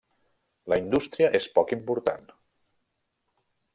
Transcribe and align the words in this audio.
La 0.73 0.77
indústria 0.83 1.29
és 1.41 1.47
poc 1.59 1.73
important. 1.77 2.25